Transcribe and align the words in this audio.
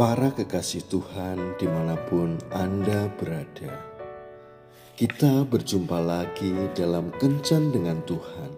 Para 0.00 0.32
kekasih 0.32 0.88
Tuhan 0.88 1.60
di 1.60 1.68
mana 1.68 1.92
pun 2.08 2.40
Anda 2.56 3.12
berada 3.20 3.84
Kita 4.96 5.44
berjumpa 5.44 6.00
lagi 6.00 6.56
dalam 6.72 7.12
Kencan 7.20 7.68
dengan 7.68 8.00
Tuhan 8.08 8.48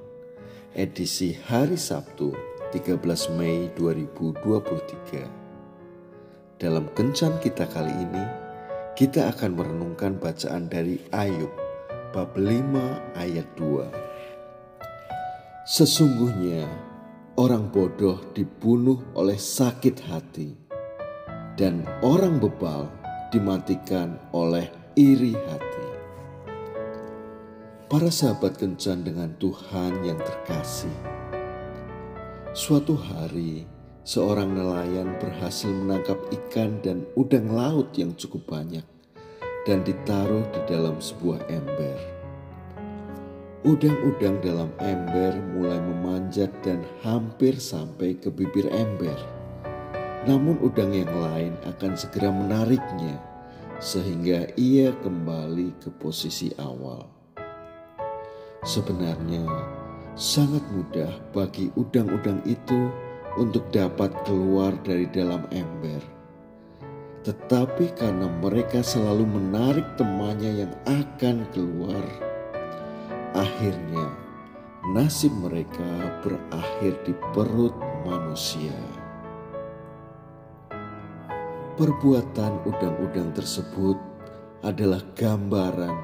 Edisi 0.70 1.34
hari 1.34 1.74
Sabtu 1.74 2.30
13 2.70 2.94
Mei 3.34 3.66
2023 3.74 6.62
Dalam 6.62 6.86
Kencan 6.94 7.34
kita 7.42 7.66
kali 7.66 7.90
ini 7.90 8.22
Kita 8.94 9.34
akan 9.34 9.58
merenungkan 9.58 10.22
bacaan 10.22 10.70
dari 10.70 11.02
Ayub 11.10 11.50
Bab 12.14 12.38
5 12.38 13.18
ayat 13.18 13.50
2 13.58 15.66
Sesungguhnya 15.66 16.70
orang 17.34 17.66
bodoh 17.66 18.30
dibunuh 18.30 19.02
oleh 19.18 19.42
sakit 19.42 20.06
hati 20.06 20.61
dan 21.56 21.84
orang 22.00 22.40
bebal 22.40 22.88
dimatikan 23.28 24.16
oleh 24.32 24.68
iri 24.96 25.36
hati. 25.36 25.88
Para 27.92 28.08
sahabat 28.08 28.56
kencan 28.56 29.04
dengan 29.04 29.36
Tuhan 29.36 30.00
yang 30.00 30.16
terkasih. 30.16 30.96
Suatu 32.56 32.96
hari, 32.96 33.68
seorang 34.04 34.56
nelayan 34.56 35.12
berhasil 35.20 35.68
menangkap 35.68 36.16
ikan 36.32 36.80
dan 36.80 37.04
udang 37.16 37.52
laut 37.52 37.92
yang 37.96 38.16
cukup 38.16 38.48
banyak 38.48 38.84
dan 39.68 39.84
ditaruh 39.84 40.44
di 40.56 40.60
dalam 40.68 40.96
sebuah 41.00 41.48
ember. 41.52 41.96
Udang-udang 43.62 44.40
dalam 44.42 44.72
ember 44.80 45.36
mulai 45.54 45.78
memanjat 45.78 46.50
dan 46.64 46.82
hampir 47.04 47.60
sampai 47.60 48.18
ke 48.18 48.26
bibir 48.32 48.66
ember 48.72 49.41
namun 50.22 50.58
udang 50.62 50.94
yang 50.94 51.10
lain 51.10 51.54
akan 51.66 51.98
segera 51.98 52.30
menariknya 52.30 53.18
sehingga 53.82 54.46
ia 54.54 54.94
kembali 55.02 55.74
ke 55.82 55.90
posisi 55.98 56.54
awal. 56.62 57.02
Sebenarnya 58.62 59.42
sangat 60.14 60.62
mudah 60.70 61.10
bagi 61.34 61.74
udang-udang 61.74 62.38
itu 62.46 62.94
untuk 63.34 63.66
dapat 63.74 64.14
keluar 64.22 64.70
dari 64.86 65.10
dalam 65.10 65.42
ember. 65.50 65.98
Tetapi 67.26 67.98
karena 67.98 68.30
mereka 68.38 68.82
selalu 68.82 69.26
menarik 69.26 69.86
temannya 69.98 70.66
yang 70.66 70.72
akan 70.86 71.46
keluar, 71.50 72.02
akhirnya 73.34 74.06
nasib 74.94 75.34
mereka 75.42 76.18
berakhir 76.22 76.98
di 77.06 77.14
perut 77.34 77.74
manusia. 78.06 78.74
Perbuatan 81.72 82.68
udang-udang 82.68 83.32
tersebut 83.32 83.96
adalah 84.60 85.00
gambaran 85.16 85.96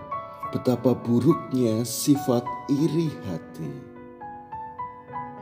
betapa 0.49 0.97
buruknya 0.97 1.85
sifat 1.85 2.41
iri 2.73 3.13
hati. 3.29 3.73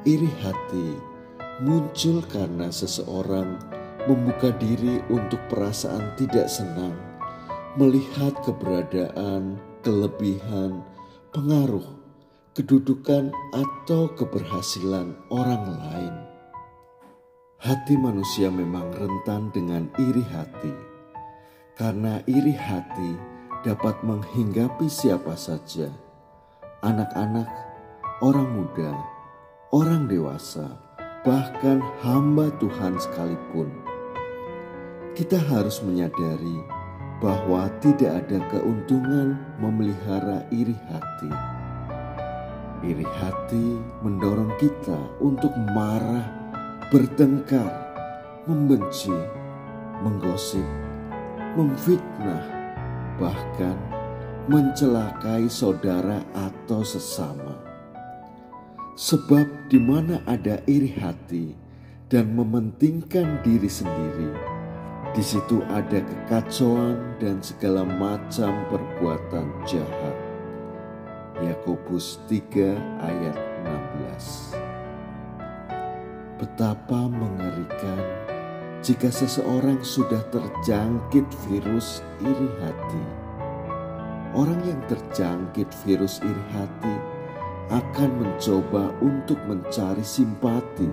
Iri 0.03 0.27
hati 0.43 0.99
muncul 1.63 2.27
karena 2.27 2.75
seseorang 2.75 3.55
membuka 4.11 4.51
diri 4.59 4.99
untuk 5.15 5.39
perasaan 5.47 6.19
tidak 6.19 6.51
senang, 6.51 6.99
melihat 7.79 8.35
keberadaan, 8.43 9.63
kelebihan, 9.87 10.83
pengaruh, 11.31 11.87
kedudukan, 12.51 13.31
atau 13.55 14.11
keberhasilan 14.19 15.15
orang 15.31 15.65
lain. 15.71 16.26
Hati 17.57 17.97
manusia 17.97 18.53
memang 18.53 18.93
rentan 18.93 19.49
dengan 19.49 19.89
iri 19.97 20.20
hati, 20.29 20.77
karena 21.73 22.20
iri 22.29 22.53
hati 22.53 23.17
dapat 23.64 23.97
menghinggapi 24.05 24.85
siapa 24.92 25.33
saja, 25.41 25.89
anak-anak, 26.85 27.48
orang 28.20 28.61
muda, 28.61 28.92
orang 29.73 30.05
dewasa, 30.05 30.69
bahkan 31.25 31.80
hamba 32.05 32.53
Tuhan 32.61 33.01
sekalipun. 33.01 33.73
Kita 35.17 35.41
harus 35.41 35.80
menyadari 35.80 36.61
bahwa 37.25 37.73
tidak 37.80 38.20
ada 38.20 38.36
keuntungan 38.53 39.33
memelihara 39.64 40.45
iri 40.53 40.77
hati. 40.92 41.33
Iri 42.85 43.09
hati 43.17 43.80
mendorong 44.05 44.53
kita 44.61 45.01
untuk 45.25 45.57
marah 45.73 46.45
bertengkar, 46.86 47.67
membenci, 48.47 49.11
menggosip, 50.07 50.63
memfitnah, 51.58 52.47
bahkan 53.19 53.74
mencelakai 54.47 55.51
saudara 55.51 56.23
atau 56.30 56.86
sesama. 56.86 57.58
Sebab 58.95 59.67
di 59.67 59.83
mana 59.83 60.23
ada 60.30 60.63
iri 60.70 60.95
hati 60.95 61.58
dan 62.07 62.30
mementingkan 62.39 63.42
diri 63.42 63.67
sendiri, 63.67 64.30
di 65.11 65.23
situ 65.27 65.67
ada 65.67 65.98
kekacauan 65.98 67.18
dan 67.18 67.42
segala 67.42 67.83
macam 67.83 68.63
perbuatan 68.70 69.47
jahat. 69.67 70.17
Yakobus 71.42 72.23
3 72.30 72.79
ayat 73.03 73.36
16 74.55 74.66
Betapa 76.36 77.08
mengerikan 77.08 78.05
jika 78.85 79.08
seseorang 79.08 79.80
sudah 79.80 80.20
terjangkit 80.29 81.24
virus 81.48 82.05
iri 82.20 82.51
hati. 82.61 83.05
Orang 84.36 84.61
yang 84.69 84.77
terjangkit 84.85 85.73
virus 85.89 86.20
iri 86.20 86.45
hati 86.52 86.92
akan 87.73 88.11
mencoba 88.20 88.92
untuk 89.01 89.41
mencari 89.48 90.05
simpati 90.05 90.92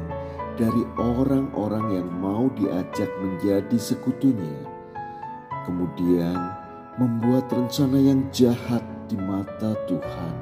dari 0.55 0.87
orang-orang 0.95 2.01
yang 2.01 2.07
mau 2.07 2.47
diajak 2.55 3.11
menjadi 3.19 3.75
sekutunya. 3.75 4.63
Kemudian 5.67 6.39
membuat 6.95 7.51
rencana 7.51 7.99
yang 7.99 8.23
jahat 8.31 8.81
di 9.11 9.19
mata 9.19 9.75
Tuhan. 9.91 10.35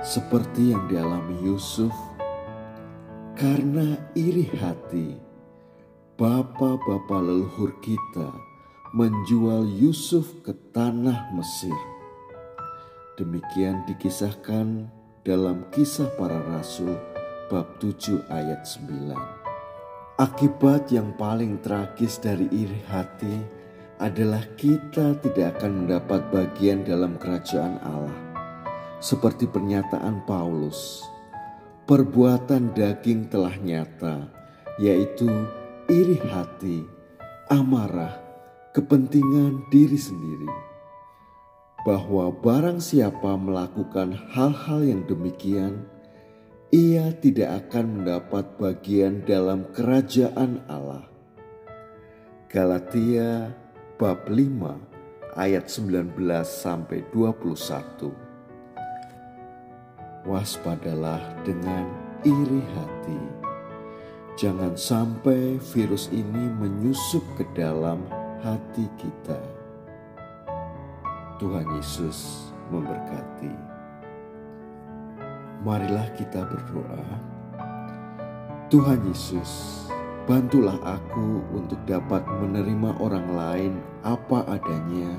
Seperti 0.00 0.72
yang 0.72 0.88
dialami 0.88 1.44
Yusuf 1.44 2.07
karena 3.38 3.94
iri 4.18 4.50
hati, 4.58 5.14
bapak-bapak 6.18 7.22
leluhur 7.22 7.70
kita 7.78 8.34
menjual 8.98 9.62
Yusuf 9.78 10.42
ke 10.42 10.50
tanah 10.74 11.30
Mesir. 11.38 11.78
Demikian 13.14 13.86
dikisahkan 13.86 14.90
dalam 15.22 15.70
kisah 15.70 16.10
para 16.18 16.42
rasul 16.50 16.98
bab 17.46 17.78
7 17.78 18.26
ayat 18.26 18.66
9. 18.66 19.14
Akibat 20.18 20.90
yang 20.90 21.14
paling 21.14 21.62
tragis 21.62 22.18
dari 22.18 22.50
iri 22.50 22.82
hati 22.90 23.38
adalah 24.02 24.42
kita 24.58 25.14
tidak 25.22 25.62
akan 25.62 25.86
mendapat 25.86 26.26
bagian 26.34 26.82
dalam 26.82 27.14
kerajaan 27.14 27.78
Allah. 27.86 28.18
Seperti 28.98 29.46
pernyataan 29.46 30.26
Paulus, 30.26 31.06
perbuatan 31.88 32.76
daging 32.76 33.32
telah 33.32 33.56
nyata, 33.56 34.28
yaitu 34.76 35.24
iri 35.88 36.20
hati, 36.20 36.84
amarah, 37.48 38.12
kepentingan 38.76 39.64
diri 39.72 39.96
sendiri. 39.96 40.52
Bahwa 41.88 42.28
barang 42.28 42.84
siapa 42.84 43.40
melakukan 43.40 44.12
hal-hal 44.36 44.84
yang 44.84 45.08
demikian, 45.08 45.88
ia 46.68 47.08
tidak 47.24 47.64
akan 47.64 48.04
mendapat 48.04 48.44
bagian 48.60 49.24
dalam 49.24 49.64
kerajaan 49.72 50.60
Allah. 50.68 51.08
Galatia 52.52 53.56
bab 53.96 54.28
5 54.28 55.40
ayat 55.40 55.64
19 55.72 56.12
sampai 56.44 57.00
21 57.16 58.27
waspadalah 60.28 61.18
dengan 61.42 61.88
iri 62.22 62.62
hati. 62.76 63.20
Jangan 64.38 64.76
sampai 64.78 65.58
virus 65.74 66.12
ini 66.14 66.46
menyusup 66.60 67.24
ke 67.34 67.48
dalam 67.56 68.04
hati 68.44 68.86
kita. 69.00 69.40
Tuhan 71.42 71.66
Yesus 71.74 72.46
memberkati. 72.70 73.50
Marilah 75.66 76.06
kita 76.14 76.46
berdoa. 76.46 77.02
Tuhan 78.70 79.00
Yesus, 79.10 79.82
bantulah 80.28 80.76
aku 80.86 81.42
untuk 81.56 81.80
dapat 81.88 82.22
menerima 82.38 83.00
orang 83.00 83.26
lain 83.32 83.72
apa 84.06 84.44
adanya 84.46 85.18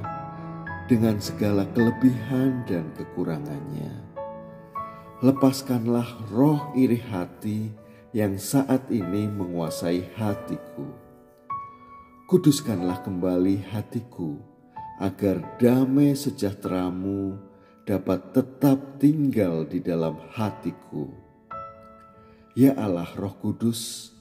dengan 0.88 1.20
segala 1.20 1.68
kelebihan 1.76 2.64
dan 2.70 2.88
kekurangannya 2.96 4.09
lepaskanlah 5.20 6.32
roh 6.32 6.72
iri 6.80 6.96
hati 6.96 7.68
yang 8.16 8.40
saat 8.40 8.88
ini 8.88 9.28
menguasai 9.28 10.16
hatiku. 10.16 10.88
Kuduskanlah 12.32 13.04
kembali 13.04 13.68
hatiku, 13.68 14.40
agar 15.04 15.44
damai 15.60 16.16
sejahteramu 16.16 17.36
dapat 17.84 18.32
tetap 18.32 18.80
tinggal 19.02 19.68
di 19.68 19.84
dalam 19.84 20.16
hatiku. 20.32 21.12
Ya 22.56 22.78
Allah 22.80 23.10
Roh 23.20 23.36
Kudus, 23.44 24.14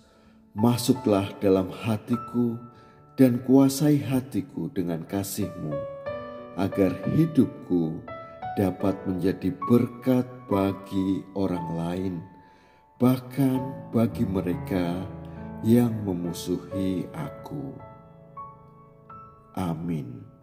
masuklah 0.50 1.30
dalam 1.38 1.70
hatiku 1.70 2.58
dan 3.14 3.38
kuasai 3.46 4.02
hatiku 4.02 4.66
dengan 4.74 5.06
kasih-Mu, 5.06 5.74
agar 6.58 6.90
hidupku 7.14 8.02
dapat 8.58 8.98
menjadi 9.06 9.54
berkat 9.68 10.37
bagi 10.48 11.20
orang 11.36 11.68
lain, 11.76 12.14
bahkan 12.96 13.60
bagi 13.92 14.24
mereka 14.24 15.04
yang 15.60 15.92
memusuhi 16.08 17.04
aku. 17.12 17.76
Amin. 19.52 20.37